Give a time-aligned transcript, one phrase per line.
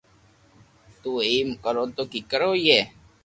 [1.01, 2.79] تو ايم ڪرو تو ڪيڪر ھوئي